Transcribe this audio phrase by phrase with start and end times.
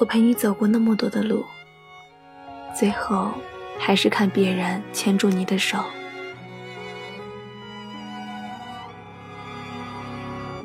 [0.00, 1.44] 我陪你走过那么多的路，
[2.76, 3.30] 最后
[3.78, 5.78] 还是看别人牵住你的手。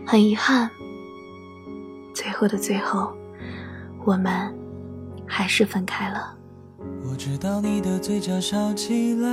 [0.06, 0.68] 很遗憾，
[2.16, 3.16] 最后的最后，
[4.04, 4.52] 我们
[5.28, 6.36] 还是分开了。
[7.04, 9.30] 我知道你的嘴角笑起来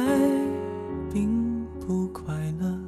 [1.10, 2.78] 并不快乐，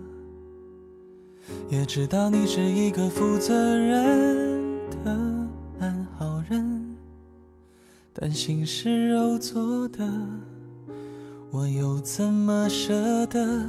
[1.70, 5.37] 也知道你是一个负责任的人，
[8.30, 10.06] 但心是肉做的，
[11.50, 13.64] 我又怎么舍得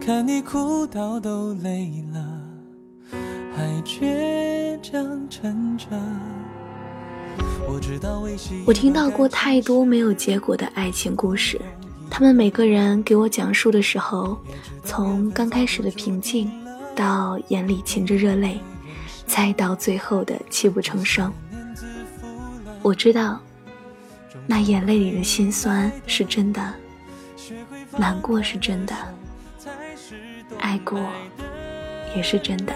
[0.00, 2.40] 看你哭到都累了？
[3.54, 5.86] 还倔强撑着
[7.68, 8.64] 我知道微信。
[8.66, 11.60] 我听到过太多没有结果的爱情故事，
[12.10, 14.36] 他们每个人给我讲述的时候，
[14.84, 16.50] 从刚开始的平静，
[16.96, 18.58] 到眼里噙着热泪，
[19.24, 21.32] 再到最后的泣不成声。
[22.82, 23.40] 我知道，
[24.46, 26.74] 那眼泪里的心酸是真的，
[27.96, 28.94] 难过是真的，
[30.58, 30.98] 爱过
[32.16, 32.72] 也是真的。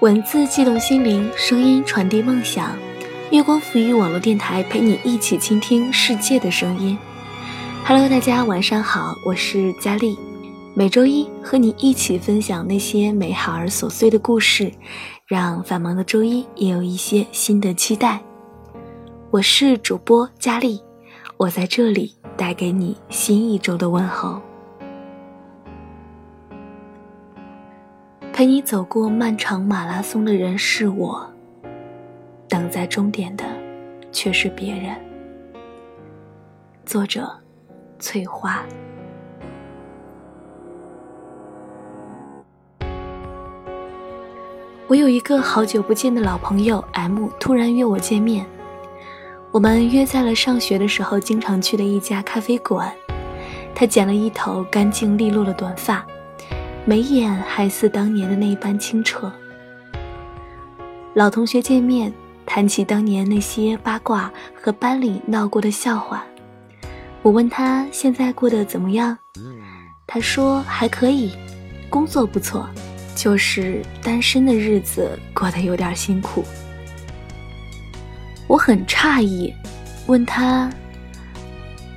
[0.00, 2.76] 文字悸动心灵，声音传递梦想。
[3.30, 6.98] 月光浮语网络电台陪你一起倾听世界的声音。
[7.84, 10.18] Hello，大家晚上好，我是佳丽。
[10.74, 14.72] 每周一和你一起分享那些美好而琐碎的故事，
[15.26, 18.18] 让繁忙的周一也有一些新的期待。
[19.30, 20.82] 我是主播佳丽，
[21.36, 24.40] 我在这里带给你新一周的问候。
[28.32, 31.30] 陪你走过漫长马拉松的人是我，
[32.48, 33.44] 等在终点的
[34.10, 34.96] 却是别人。
[36.86, 37.30] 作者：
[37.98, 38.64] 翠花。
[44.92, 48.44] 我有一个好久不见的老朋友 M，突然约我见面。
[49.50, 52.92] 我们约在了上学的时候经常去的一家咖啡馆。
[53.74, 56.04] 他剪了一头干净利落的短发。
[56.84, 59.32] 眉眼还似当年的那般清澈。
[61.14, 62.12] 老同学见面，
[62.44, 66.22] 谈起当年那些八卦和班里闹过的笑话。
[67.22, 69.16] 我问他现在过得怎么样，
[70.06, 71.32] 他说还可以，
[71.88, 72.68] 工作不错，
[73.22, 76.44] 就是单身的日子过得有点辛苦。
[78.48, 79.54] 我很诧异，
[80.08, 80.68] 问他：“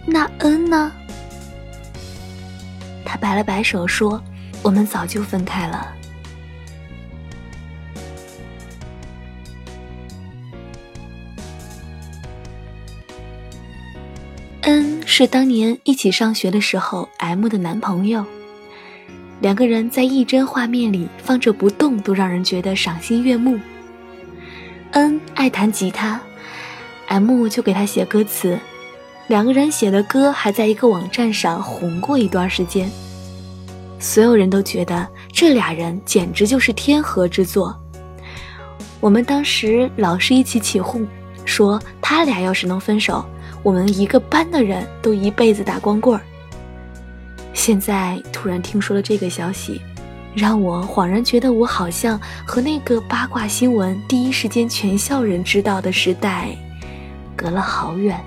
[0.06, 0.92] 那恩呢？”
[3.04, 4.22] 他摆了摆手说。
[4.62, 5.94] 我们早就分开了。
[14.62, 18.26] N 是当年一起上学的时候 M 的男朋友，
[19.42, 23.60] 两个人在一帧画面里放着不动都让人觉得赏心悦目。
[24.92, 26.20] N 爱弹吉他
[27.08, 28.58] ，M 就给他写歌词，
[29.28, 32.90] 两个人写的歌还在一个网站上红过一段时间。
[34.00, 37.78] 所有人都觉得这俩人简直就是天河之作。
[39.00, 41.06] 我们当时老是一起起哄，
[41.44, 43.26] 说他俩要是能分手，
[43.64, 46.24] 我们一个班的人都一辈子打光棍儿。
[47.56, 49.82] 现在突然听说了这个消息，
[50.36, 56.56] 让我恍然觉得我好像和那个八卦新闻第一时间全校人知道的时代
[57.36, 58.24] 隔了好远，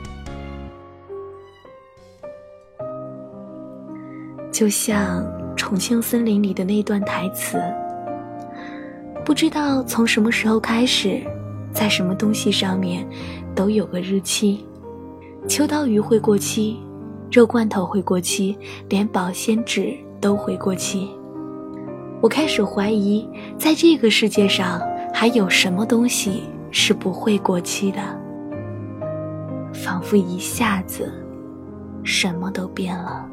[4.50, 5.25] 就像。
[5.59, 7.61] 重庆森林里的那段台词，
[9.25, 11.21] 不知道从什么时候开始，
[11.72, 13.05] 在什么东西上面
[13.56, 14.65] 都有个日期。
[15.49, 16.78] 秋刀鱼会过期，
[17.31, 18.59] 肉罐头会过期，
[18.89, 21.11] 连保鲜纸都会过期。
[22.21, 23.28] 我开始怀疑，
[23.59, 24.81] 在这个世界上
[25.12, 28.00] 还有什么东西是不会过期的。
[29.72, 31.12] 仿佛一下子，
[32.02, 33.25] 什么都变了。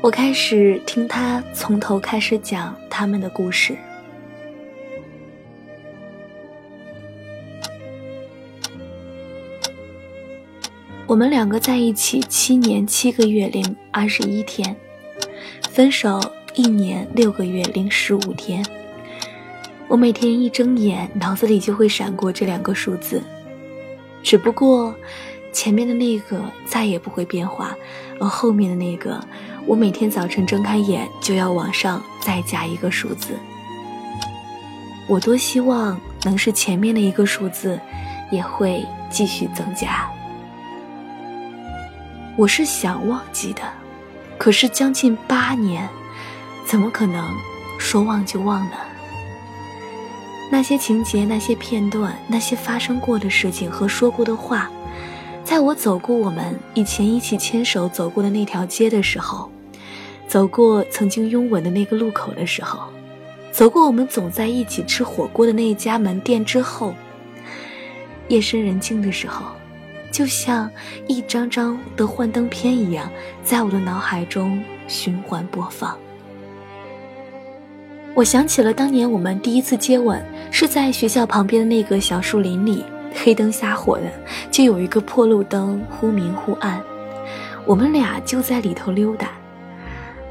[0.00, 3.76] 我开始听他从头开始讲他们的故事。
[11.10, 14.76] 我们两个在一起七年七个月零二十一天，
[15.68, 16.20] 分手
[16.54, 18.64] 一年六个月零十五天。
[19.88, 23.20] 我每天一睁眼，脑子里就会闪过这两个数字，
[24.22, 24.94] 只不过
[25.52, 27.76] 前面的那个再也不会变化，
[28.20, 29.20] 而后面的那个。
[29.66, 33.36] 我每天早晨睁开眼就要往上再加一个数字，
[35.08, 37.80] 我多希望能是前面的一个数字，
[38.30, 40.08] 也会继续增加。
[42.40, 43.60] 我是想忘记的，
[44.38, 45.86] 可是将近八年，
[46.64, 47.36] 怎么可能
[47.78, 48.76] 说忘就忘呢？
[50.50, 54.70] 那些情节、那些片段、那些发生过的事情和说过的话，
[55.44, 59.52] 在我走过我们以前一起牵手走过的那条街的时候，
[60.26, 62.84] 走过曾经拥吻的那个路口的时候，
[63.52, 66.94] 走过我们总在一起吃火锅的那一家门店之后，
[68.28, 69.44] 夜深人静的时候，
[70.10, 70.70] 就像
[71.06, 73.10] 一张张的幻灯片一样，
[73.44, 75.96] 在我的脑海中循环播放。
[78.14, 80.20] 我想起了当年我们第一次接吻，
[80.50, 82.84] 是在学校旁边的那个小树林里，
[83.14, 84.10] 黑灯瞎火的，
[84.50, 86.82] 就有一个破路灯，忽明忽暗，
[87.64, 89.28] 我们俩就在里头溜达。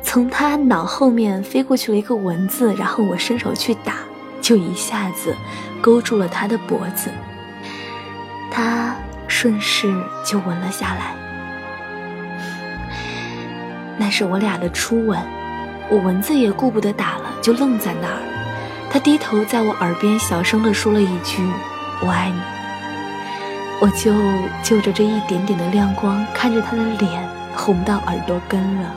[0.03, 3.95] 从他脑后面飞过去了一个蚊子，然后我伸手去打，
[4.41, 5.33] 就一下子
[5.81, 7.09] 勾住了他的脖子，
[8.51, 8.95] 他
[9.41, 9.87] 顺势
[10.21, 11.15] 就吻了下来。
[13.97, 15.17] 那是我俩的初吻，
[15.87, 17.31] 我蚊子也顾不得打了。
[17.41, 18.19] 就愣在那儿，
[18.91, 21.41] 他低头在我耳边小声地说了一句
[22.03, 22.41] ：“我爱你。”
[23.79, 24.13] 我就
[24.61, 27.25] 就着这一点点的亮光，看着他的脸
[27.55, 28.93] 红到耳朵根了。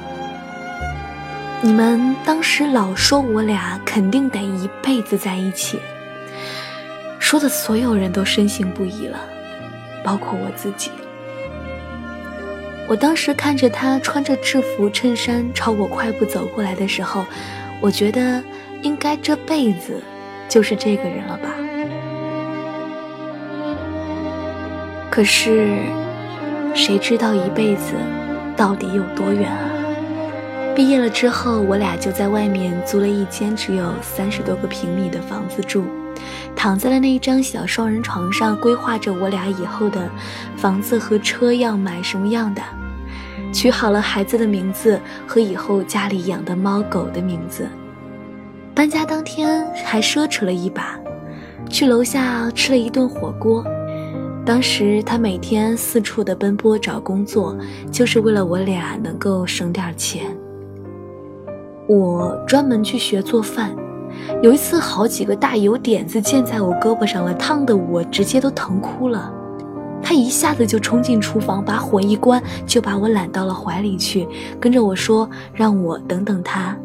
[1.61, 5.79] 你们当时老说我俩肯定得一辈子在一起，
[7.21, 9.21] 说的所有人都深信不疑了，
[10.05, 10.91] 包括我自己。
[12.89, 17.25] 我当时看着他穿着制服衬衫朝我快步走过来的时候。
[17.81, 18.41] 我觉得
[18.83, 20.01] 应该这辈子
[20.49, 21.49] 就是这个人了吧。
[25.11, 25.79] 可是，
[26.75, 27.95] 谁知道一辈子
[28.57, 29.69] 到底有多远啊？
[30.77, 35.85] 毕业了之后，我俩就在外面租了一间只有三十多个平米的房子住，
[36.55, 40.09] 躺在了那一张小双人床上，规划着我俩以后的
[40.57, 42.63] 房子和车要买什么样的。
[43.53, 47.69] 取好了孩子的名字和以后家里养的猫狗的名字。
[48.75, 50.99] 搬家当天还奢侈了一把，
[51.69, 53.63] 去楼下吃了一顿火锅。
[54.45, 57.57] 当时他每天四处的奔波找工作，
[57.91, 60.35] 就是为了我俩能够省点钱。
[61.87, 63.77] 我专门去学做饭，
[64.43, 69.33] 有一次好几个大油点子溅在我胳膊上了，烫得我直接都疼哭了。
[70.03, 74.27] 他一下子就冲进厨房，把火一关，就把我揽到了怀里去，
[74.59, 76.77] 跟着我说：“让我等等他，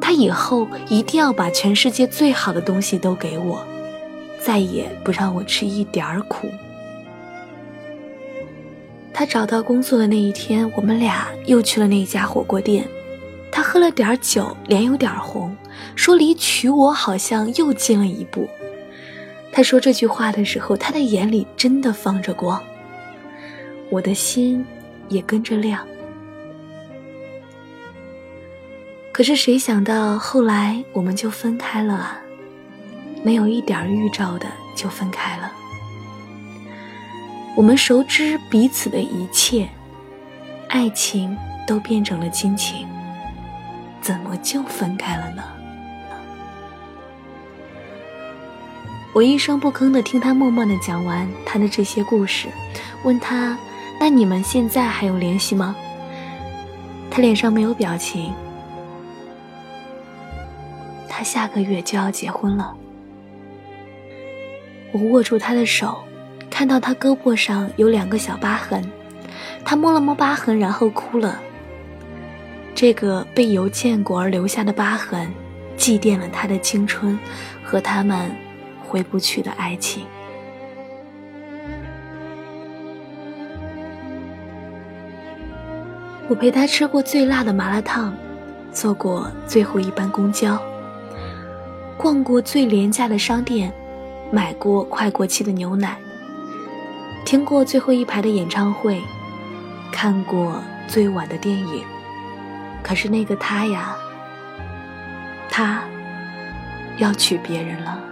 [0.00, 3.64] 他以后一定要把全世界最好的东西都给我，
[4.40, 6.48] 再也不让我吃一点儿苦。”
[9.14, 12.84] 他找到工作的那一天，我们俩又去了那家火锅店。
[13.50, 15.56] 他喝了点酒，脸有点红，
[15.98, 18.48] 说离娶我好像又近了一步。
[19.50, 22.62] 他说这句话的时候，他的眼里真的放着光，
[23.90, 24.64] 我的心
[25.08, 25.84] 也跟着亮。
[29.10, 32.20] 可是谁想到后来我们就分开了啊？
[33.24, 34.46] 没有一点预兆的
[34.76, 35.52] 就分开了。
[37.56, 39.68] 我们熟知彼此的一切，
[40.68, 41.36] 爱情
[41.66, 42.86] 都变成了亲情，
[44.00, 45.42] 怎么就分开了呢？
[49.18, 52.46] 我一声不吭地听他默默地讲完他的这些故事，
[53.02, 53.58] 问他
[53.98, 55.74] ：“那你们现在还有联系吗？”
[57.10, 58.32] 他脸上没有表情。
[61.08, 62.72] 他下个月就要结婚了。
[64.92, 65.98] 我握住他的手，
[66.48, 68.88] 看到他胳膊上有两个小疤痕，
[69.64, 71.40] 他摸了摸疤痕，然后哭了。
[72.72, 75.28] 这个被油溅过而留下的疤痕，
[75.76, 77.18] 祭奠了他的青春
[77.64, 78.30] 和他们。
[78.88, 80.06] 回不去的爱情。
[86.28, 88.14] 我陪他吃过最辣的麻辣烫，
[88.72, 90.60] 坐过最后一班公交，
[91.96, 93.72] 逛过最廉价的商店，
[94.30, 95.96] 买过快过期的牛奶，
[97.24, 99.00] 听过最后一排的演唱会，
[99.90, 101.82] 看过最晚的电影。
[102.82, 103.96] 可是那个他呀，
[105.50, 105.82] 他
[106.98, 108.07] 要娶别人了。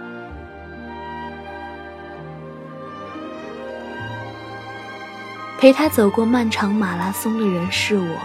[5.59, 8.15] 陪他走过漫长马拉松的人是我，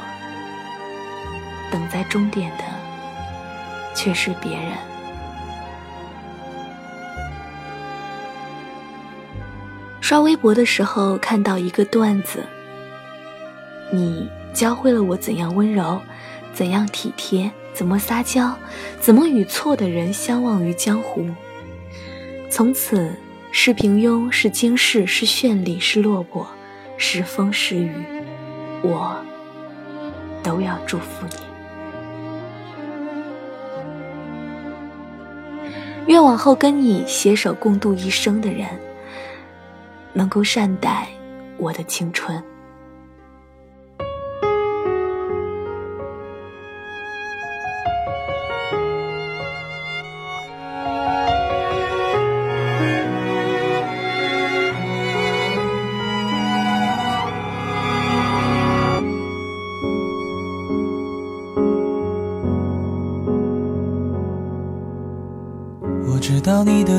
[1.71, 2.65] 等在终点的
[3.95, 4.73] 却是别人。
[10.03, 12.45] 刷微博的时候看到一个段子：
[13.91, 15.99] 你教会了我怎样温柔，
[16.53, 18.55] 怎样体贴，怎么撒娇，
[19.01, 21.27] 怎么与错的人相忘于江湖。
[22.51, 23.11] 从此
[23.53, 26.47] 是平庸，是惊世，是绚丽，是落魄。
[27.05, 27.91] 是风是雨，
[28.81, 29.13] 我
[30.41, 31.35] 都要祝福你。
[36.07, 38.69] 愿往后跟你携手共度一生的人，
[40.13, 41.09] 能够善待
[41.57, 42.41] 我的青春。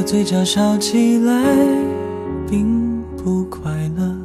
[0.03, 1.33] 嘴角笑起来
[2.49, 4.15] 并不快乐，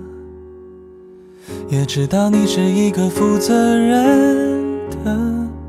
[1.71, 5.11] 也知道你是一个负责任的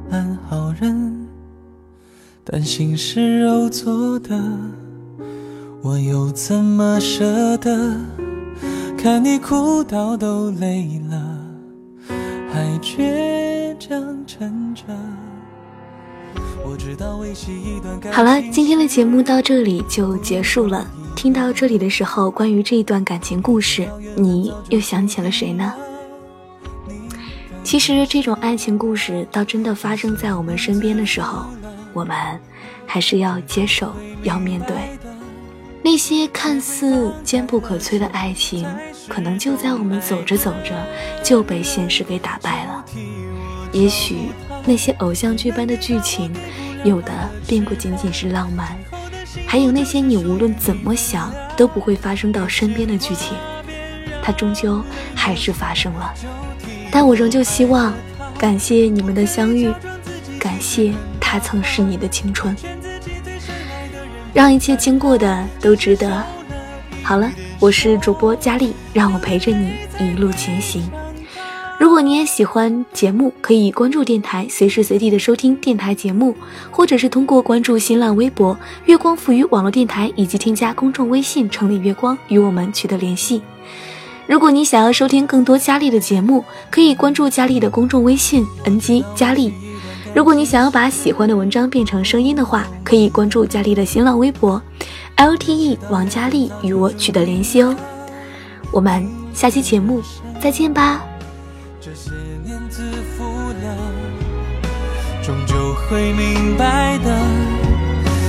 [0.10, 1.28] 安好人，
[2.44, 4.38] 但心是肉做的，
[5.82, 7.96] 我又怎么舍得
[8.98, 11.40] 看你哭到都累了，
[12.52, 14.84] 还倔强撑着。
[18.12, 20.86] 好了，今天的节目到这里就结束了。
[21.16, 25.74] 听到这里的时候，关于这一段感情故事，你又想起了谁呢？
[27.64, 31.46] 其实，这种爱情故事到真的发生在我们身边的时候，
[31.94, 32.16] 我们
[32.86, 34.76] 还是要接受，要面对。
[35.82, 38.66] 那些看似坚不可摧的爱情，
[39.08, 40.88] 可能就在我们走着走着
[41.24, 42.86] 就被现实给打败了。
[43.72, 44.30] 也许。
[44.70, 46.32] 那些偶像剧般的剧情，
[46.84, 47.12] 有的
[47.48, 48.78] 并不仅仅是浪漫，
[49.48, 53.36] 还有那些你无论怎么想都不会发生到身边的剧情，
[54.22, 54.80] 它终究
[55.16, 56.14] 还是发生了。
[56.92, 57.92] 但我仍旧希望，
[58.38, 59.74] 感谢你们的相遇，
[60.40, 62.56] 感谢他曾是你的青春，
[64.36, 66.24] 让一切经过的都值得。
[67.02, 70.88] 好了，我是主播佳丽，让我陪着你一路前行。
[71.80, 76.36] 如果你也喜欢节目，可以关注电台，随时随地的收听电台节目，
[76.70, 83.42] 或者是通过关注新浪微博“月光赋予网络电台”，以及添加公众微信“城里月光”与我们取得联系。
[84.28, 89.54] 如果你想要收听更多佳丽的节目，可以关注佳丽的公众微信 “ng 佳丽”。
[90.14, 94.62] 如果你想要把喜欢的文章变成声音的话，可以关注佳丽的新浪微博
[95.16, 97.74] “lte 王佳丽”与我取得联系哦。
[98.70, 100.02] 我们下期节目
[100.42, 101.09] 再见吧。
[101.82, 102.12] 这些
[102.44, 103.24] 年自负
[103.64, 103.76] 了，
[105.24, 107.18] 终究会明白的。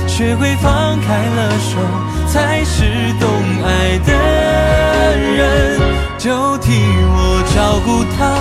[0.07, 1.77] 学会放开了手，
[2.29, 2.85] 才是
[3.19, 3.29] 懂
[3.65, 4.13] 爱的
[5.17, 5.81] 人。
[6.17, 8.39] 就替我照顾他，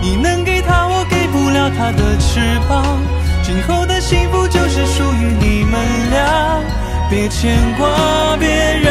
[0.00, 2.98] 你能给他，我给不了他的翅膀。
[3.42, 5.78] 今后的幸福就是属于你们
[6.10, 6.62] 俩，
[7.10, 8.88] 别牵挂，别让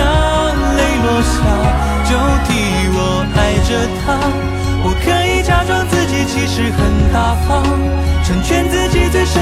[0.78, 1.42] 泪落下。
[2.06, 2.14] 就
[2.46, 2.54] 替
[2.94, 3.70] 我爱着
[4.06, 4.06] 他。
[5.56, 7.64] 假装自己其实很大方，
[8.26, 9.42] 成全自己最深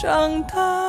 [0.00, 0.87] 长大。